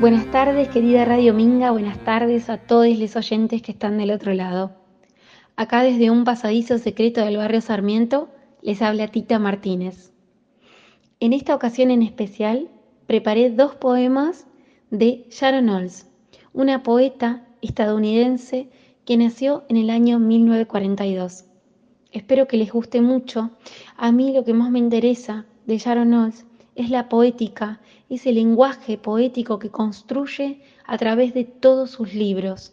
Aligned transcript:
Buenas 0.00 0.30
tardes, 0.30 0.68
querida 0.68 1.04
Radio 1.04 1.34
Minga, 1.34 1.72
buenas 1.72 1.98
tardes 2.04 2.48
a 2.50 2.56
todos 2.56 2.86
los 2.96 3.16
oyentes 3.16 3.62
que 3.62 3.72
están 3.72 3.98
del 3.98 4.12
otro 4.12 4.32
lado. 4.32 4.70
Acá 5.56 5.82
desde 5.82 6.12
un 6.12 6.22
pasadizo 6.22 6.78
secreto 6.78 7.20
del 7.24 7.36
barrio 7.36 7.60
Sarmiento 7.60 8.28
les 8.62 8.80
habla 8.80 9.08
Tita 9.08 9.40
Martínez. 9.40 10.12
En 11.18 11.32
esta 11.32 11.52
ocasión 11.52 11.90
en 11.90 12.02
especial 12.02 12.68
preparé 13.08 13.50
dos 13.50 13.74
poemas 13.74 14.46
de 14.92 15.26
Sharon 15.32 15.68
Olds, 15.68 16.06
una 16.52 16.84
poeta 16.84 17.44
estadounidense 17.60 18.70
que 19.04 19.16
nació 19.16 19.64
en 19.68 19.78
el 19.78 19.90
año 19.90 20.20
1942. 20.20 21.46
Espero 22.12 22.46
que 22.46 22.56
les 22.56 22.70
guste 22.70 23.00
mucho. 23.00 23.50
A 23.96 24.12
mí 24.12 24.32
lo 24.32 24.44
que 24.44 24.54
más 24.54 24.70
me 24.70 24.78
interesa 24.78 25.44
de 25.66 25.76
Sharon 25.76 26.14
Olds 26.14 26.46
es 26.78 26.90
la 26.90 27.08
poética, 27.08 27.80
ese 28.08 28.32
lenguaje 28.32 28.96
poético 28.98 29.58
que 29.58 29.68
construye 29.68 30.62
a 30.86 30.96
través 30.96 31.34
de 31.34 31.42
todos 31.42 31.90
sus 31.90 32.14
libros. 32.14 32.72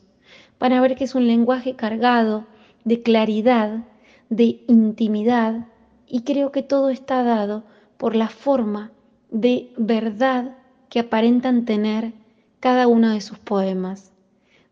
Van 0.60 0.74
a 0.74 0.80
ver 0.80 0.96
que 0.96 1.06
es 1.06 1.16
un 1.16 1.26
lenguaje 1.26 1.76
cargado 1.76 2.46
de 2.84 3.02
claridad, 3.02 3.84
de 4.30 4.64
intimidad, 4.68 5.66
y 6.08 6.22
creo 6.22 6.52
que 6.52 6.62
todo 6.62 6.90
está 6.90 7.24
dado 7.24 7.64
por 7.98 8.16
la 8.16 8.30
forma 8.30 8.92
de 9.32 9.74
verdad 9.76 10.56
que 10.90 11.00
aparentan 11.00 11.66
tener 11.66 12.14
cada 12.60 12.88
uno 12.88 13.10
de 13.10 13.22
sus 13.22 13.40
poemas. 13.40 14.14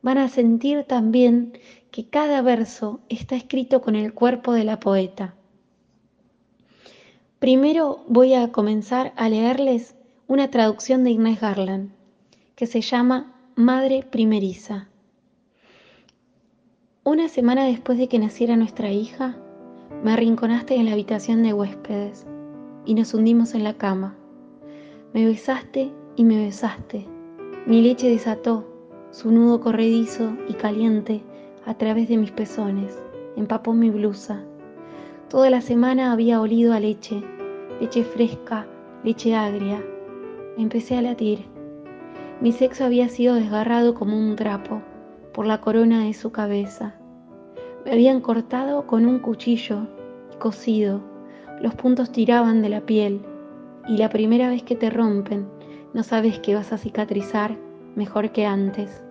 Van 0.03 0.19
a 0.19 0.29
sentir 0.29 0.83
también 0.83 1.57
que 1.89 2.07
cada 2.07 2.43
verso 2.43 2.99
está 3.09 3.35
escrito 3.35 3.81
con 3.81 3.95
el 3.95 4.13
cuerpo 4.13 4.53
de 4.53 4.63
la 4.63 4.79
poeta. 4.79 5.33
Primero 7.43 7.99
voy 8.07 8.35
a 8.35 8.53
comenzar 8.53 9.11
a 9.17 9.27
leerles 9.27 9.97
una 10.27 10.49
traducción 10.49 11.03
de 11.03 11.09
Inés 11.09 11.41
Garland 11.41 11.91
que 12.55 12.67
se 12.67 12.79
llama 12.79 13.35
Madre 13.57 14.07
Primeriza. 14.09 14.87
Una 17.03 17.27
semana 17.27 17.65
después 17.65 17.97
de 17.97 18.07
que 18.07 18.17
naciera 18.17 18.55
nuestra 18.55 18.93
hija, 18.93 19.35
me 20.05 20.13
arrinconaste 20.13 20.75
en 20.75 20.85
la 20.85 20.93
habitación 20.93 21.43
de 21.43 21.51
huéspedes 21.51 22.25
y 22.85 22.93
nos 22.93 23.13
hundimos 23.13 23.55
en 23.55 23.65
la 23.65 23.73
cama. 23.73 24.15
Me 25.13 25.25
besaste 25.25 25.91
y 26.15 26.23
me 26.23 26.45
besaste. 26.45 27.05
Mi 27.65 27.81
leche 27.81 28.07
desató 28.07 28.65
su 29.11 29.33
nudo 29.33 29.59
corredizo 29.59 30.31
y 30.47 30.53
caliente 30.53 31.21
a 31.65 31.73
través 31.73 32.07
de 32.07 32.15
mis 32.15 32.31
pezones. 32.31 32.97
Empapó 33.35 33.73
mi 33.73 33.89
blusa. 33.89 34.45
Toda 35.27 35.49
la 35.49 35.61
semana 35.61 36.11
había 36.11 36.39
olido 36.39 36.73
a 36.73 36.79
leche, 36.79 37.23
leche 37.83 38.05
fresca, 38.05 38.65
leche 39.03 39.35
agria. 39.35 39.83
Empecé 40.57 40.95
a 40.95 41.01
latir. 41.01 41.39
Mi 42.39 42.53
sexo 42.53 42.85
había 42.85 43.09
sido 43.09 43.35
desgarrado 43.35 43.93
como 43.93 44.17
un 44.17 44.37
trapo 44.37 44.81
por 45.33 45.45
la 45.45 45.59
corona 45.59 46.05
de 46.05 46.13
su 46.13 46.31
cabeza. 46.31 46.95
Me 47.83 47.91
habían 47.91 48.21
cortado 48.21 48.87
con 48.87 49.05
un 49.05 49.19
cuchillo 49.19 49.85
y 50.33 50.37
cosido. 50.37 51.01
Los 51.59 51.75
puntos 51.75 52.13
tiraban 52.13 52.61
de 52.61 52.69
la 52.69 52.79
piel 52.79 53.21
y 53.89 53.97
la 53.97 54.07
primera 54.07 54.47
vez 54.47 54.63
que 54.63 54.77
te 54.77 54.89
rompen 54.89 55.45
no 55.93 56.03
sabes 56.03 56.39
que 56.39 56.55
vas 56.55 56.71
a 56.71 56.77
cicatrizar 56.77 57.57
mejor 57.97 58.31
que 58.31 58.45
antes. 58.45 59.03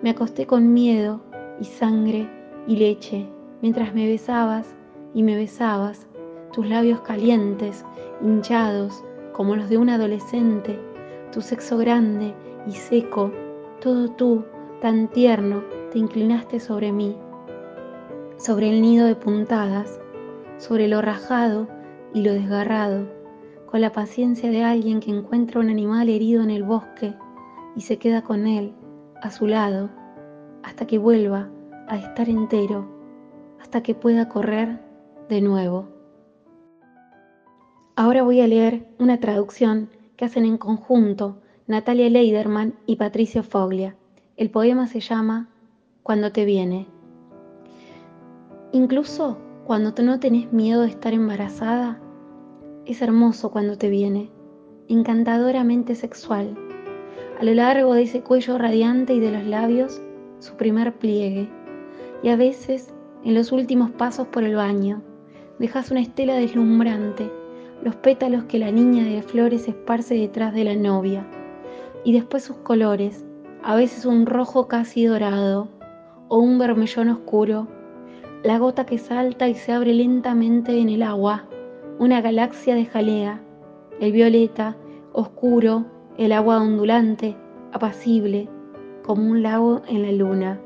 Me 0.00 0.08
acosté 0.08 0.46
con 0.46 0.72
miedo 0.72 1.20
y 1.60 1.64
sangre 1.64 2.26
y 2.66 2.76
leche 2.76 3.28
mientras 3.60 3.92
me 3.92 4.06
besabas 4.06 4.74
y 5.12 5.22
me 5.22 5.36
besabas, 5.36 6.08
tus 6.52 6.68
labios 6.68 7.00
calientes, 7.00 7.84
hinchados 8.20 9.04
como 9.32 9.54
los 9.54 9.68
de 9.68 9.78
un 9.78 9.88
adolescente, 9.88 10.78
tu 11.32 11.40
sexo 11.40 11.78
grande 11.78 12.34
y 12.66 12.72
seco, 12.72 13.30
todo 13.80 14.08
tú 14.10 14.44
tan 14.80 15.08
tierno, 15.08 15.62
te 15.92 15.98
inclinaste 15.98 16.60
sobre 16.60 16.92
mí, 16.92 17.16
sobre 18.36 18.70
el 18.70 18.82
nido 18.82 19.06
de 19.06 19.14
puntadas, 19.14 20.00
sobre 20.58 20.88
lo 20.88 21.00
rajado 21.02 21.68
y 22.14 22.22
lo 22.22 22.32
desgarrado, 22.32 23.06
con 23.66 23.80
la 23.80 23.92
paciencia 23.92 24.50
de 24.50 24.64
alguien 24.64 25.00
que 25.00 25.10
encuentra 25.10 25.60
un 25.60 25.68
animal 25.68 26.08
herido 26.08 26.42
en 26.42 26.50
el 26.50 26.64
bosque 26.64 27.14
y 27.76 27.82
se 27.82 27.98
queda 27.98 28.22
con 28.22 28.46
él, 28.46 28.72
a 29.22 29.30
su 29.30 29.46
lado, 29.46 29.90
hasta 30.62 30.86
que 30.86 30.98
vuelva 30.98 31.48
a 31.86 31.96
estar 31.96 32.28
entero, 32.28 32.86
hasta 33.60 33.82
que 33.82 33.94
pueda 33.94 34.28
correr 34.28 34.80
de 35.28 35.40
nuevo. 35.40 35.97
Ahora 37.98 38.22
voy 38.22 38.40
a 38.40 38.46
leer 38.46 38.86
una 39.00 39.18
traducción 39.18 39.90
que 40.16 40.24
hacen 40.24 40.44
en 40.44 40.56
conjunto 40.56 41.38
Natalia 41.66 42.08
Leiderman 42.08 42.74
y 42.86 42.94
Patricio 42.94 43.42
Foglia. 43.42 43.96
El 44.36 44.50
poema 44.50 44.86
se 44.86 45.00
llama 45.00 45.48
Cuando 46.04 46.30
te 46.30 46.44
viene. 46.44 46.86
Incluso 48.70 49.38
cuando 49.66 49.92
no 50.00 50.20
tenés 50.20 50.52
miedo 50.52 50.82
de 50.82 50.90
estar 50.90 51.12
embarazada, 51.12 52.00
es 52.86 53.02
hermoso 53.02 53.50
cuando 53.50 53.76
te 53.76 53.88
viene, 53.88 54.30
encantadoramente 54.86 55.96
sexual. 55.96 56.56
A 57.40 57.44
lo 57.44 57.52
largo 57.52 57.94
de 57.94 58.02
ese 58.02 58.20
cuello 58.20 58.58
radiante 58.58 59.14
y 59.14 59.18
de 59.18 59.32
los 59.32 59.44
labios, 59.44 60.00
su 60.38 60.54
primer 60.54 60.96
pliegue. 60.96 61.48
Y 62.22 62.28
a 62.28 62.36
veces, 62.36 62.94
en 63.24 63.34
los 63.34 63.50
últimos 63.50 63.90
pasos 63.90 64.28
por 64.28 64.44
el 64.44 64.54
baño, 64.54 65.02
dejas 65.58 65.90
una 65.90 66.00
estela 66.00 66.34
deslumbrante, 66.34 67.28
los 67.82 67.96
pétalos 67.96 68.44
que 68.44 68.58
la 68.58 68.70
niña 68.70 69.04
de 69.04 69.22
flores 69.22 69.68
esparce 69.68 70.14
detrás 70.14 70.52
de 70.54 70.64
la 70.64 70.74
novia, 70.74 71.26
y 72.04 72.12
después 72.12 72.42
sus 72.42 72.56
colores, 72.56 73.24
a 73.62 73.76
veces 73.76 74.04
un 74.04 74.26
rojo 74.26 74.68
casi 74.68 75.04
dorado 75.04 75.68
o 76.28 76.38
un 76.38 76.58
vermellón 76.58 77.08
oscuro, 77.08 77.68
la 78.42 78.58
gota 78.58 78.86
que 78.86 78.98
salta 78.98 79.48
y 79.48 79.54
se 79.54 79.72
abre 79.72 79.92
lentamente 79.94 80.78
en 80.78 80.88
el 80.88 81.02
agua, 81.02 81.46
una 81.98 82.20
galaxia 82.20 82.74
de 82.74 82.86
jalea, 82.86 83.42
el 84.00 84.12
violeta, 84.12 84.76
oscuro, 85.12 85.86
el 86.16 86.32
agua 86.32 86.60
ondulante, 86.60 87.36
apacible, 87.72 88.48
como 89.04 89.28
un 89.30 89.42
lago 89.42 89.82
en 89.88 90.02
la 90.02 90.12
luna. 90.12 90.60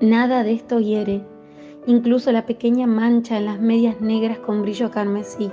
Nada 0.00 0.42
de 0.42 0.52
esto 0.52 0.80
hiere, 0.80 1.24
incluso 1.86 2.32
la 2.32 2.44
pequeña 2.44 2.86
mancha 2.86 3.38
en 3.38 3.46
las 3.46 3.60
medias 3.60 4.00
negras 4.00 4.38
con 4.38 4.62
brillo 4.62 4.90
carmesí, 4.90 5.50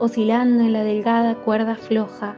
oscilando 0.00 0.64
en 0.64 0.72
la 0.72 0.82
delgada 0.82 1.34
cuerda 1.34 1.76
floja, 1.76 2.34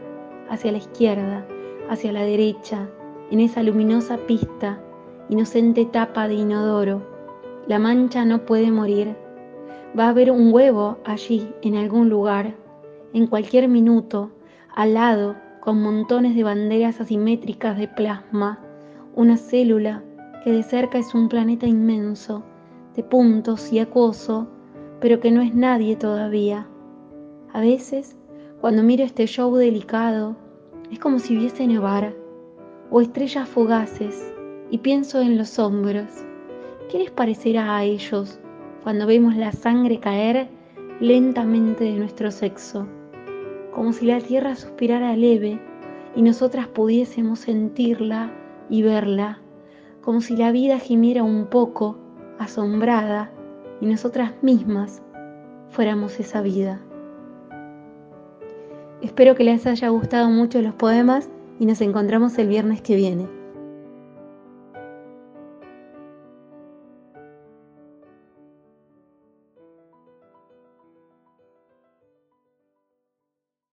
hacia 0.51 0.73
la 0.73 0.79
izquierda, 0.79 1.47
hacia 1.89 2.11
la 2.11 2.25
derecha, 2.25 2.89
en 3.31 3.39
esa 3.39 3.63
luminosa 3.63 4.17
pista, 4.19 4.81
inocente 5.29 5.85
tapa 5.87 6.27
de 6.27 6.35
inodoro. 6.35 7.07
La 7.69 7.79
mancha 7.79 8.25
no 8.25 8.45
puede 8.45 8.73
morir. 8.73 9.17
Va 9.97 10.07
a 10.07 10.09
haber 10.09 10.33
un 10.33 10.53
huevo 10.53 10.99
allí, 11.05 11.49
en 11.63 11.77
algún 11.77 12.09
lugar, 12.09 12.53
en 13.13 13.29
cualquier 13.29 13.69
minuto, 13.69 14.33
al 14.75 14.95
lado, 14.95 15.37
con 15.61 15.81
montones 15.81 16.35
de 16.35 16.43
banderas 16.43 17.01
asimétricas 17.01 17.79
de 17.79 17.87
plasma, 17.87 18.59
una 19.15 19.37
célula 19.37 20.03
que 20.43 20.51
de 20.51 20.65
cerca 20.65 20.99
es 20.99 21.15
un 21.15 21.29
planeta 21.29 21.67
inmenso, 21.67 22.43
de 22.97 23.05
puntos 23.05 23.73
y 23.73 23.79
acuoso, 23.79 24.49
pero 25.01 25.21
que 25.21 25.31
no 25.31 25.43
es 25.43 25.55
nadie 25.55 25.95
todavía. 25.95 26.67
A 27.53 27.61
veces, 27.61 28.17
cuando 28.63 28.83
miro 28.83 29.05
este 29.05 29.27
show 29.27 29.55
delicado, 29.57 30.37
es 30.91 30.99
como 30.99 31.19
si 31.19 31.37
viese 31.37 31.67
nevar 31.67 32.15
o 32.91 33.03
estrellas 33.03 33.47
fugaces 33.47 34.33
y 34.71 34.79
pienso 34.79 35.21
en 35.21 35.37
los 35.37 35.59
hombros. 35.59 36.09
¿Qué 36.91 36.99
les 36.99 37.11
parecerá 37.11 37.77
a 37.77 37.85
ellos 37.85 38.41
cuando 38.83 39.07
vemos 39.07 39.37
la 39.37 39.53
sangre 39.53 40.01
caer 40.01 40.49
lentamente 40.99 41.85
de 41.85 41.93
nuestro 41.93 42.31
sexo? 42.31 42.87
Como 43.75 43.93
si 43.93 44.07
la 44.07 44.21
tierra 44.21 44.55
suspirara 44.55 45.15
leve 45.15 45.61
y 46.17 46.23
nosotras 46.23 46.69
pudiésemos 46.69 47.41
sentirla 47.41 48.33
y 48.71 48.83
verla, 48.83 49.43
como 50.01 50.23
si 50.23 50.37
la 50.37 50.53
vida 50.53 50.79
gimiera 50.79 51.23
un 51.23 51.49
poco, 51.49 51.99
asombrada, 52.39 53.31
y 53.83 53.87
nosotras 53.87 54.33
mismas 54.43 55.03
fuéramos 55.69 56.19
esa 56.19 56.41
vida. 56.41 56.81
Espero 59.03 59.35
que 59.35 59.43
les 59.43 59.67
haya 59.67 59.89
gustado 59.89 60.29
mucho 60.31 60.63
los 60.63 60.75
poemas 60.75 61.29
y 61.59 61.67
nos 61.67 61.81
encontramos 61.81 62.39
el 62.39 62.47
viernes 62.47 62.83
que 62.83 62.95
viene. 62.95 63.42